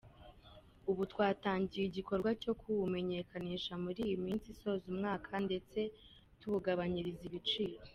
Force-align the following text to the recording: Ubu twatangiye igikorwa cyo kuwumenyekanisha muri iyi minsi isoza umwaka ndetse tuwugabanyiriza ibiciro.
Ubu 0.89 1.01
twatangiye 1.11 1.83
igikorwa 1.87 2.29
cyo 2.43 2.53
kuwumenyekanisha 2.61 3.73
muri 3.83 3.99
iyi 4.07 4.17
minsi 4.25 4.47
isoza 4.53 4.85
umwaka 4.93 5.31
ndetse 5.47 5.79
tuwugabanyiriza 6.39 7.23
ibiciro. 7.29 7.77